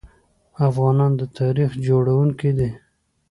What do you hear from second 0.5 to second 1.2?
افغانان